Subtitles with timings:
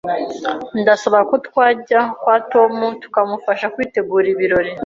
[0.81, 4.71] Ndasaba ko twajya kwa Tom tukamufasha kwitegura ibirori.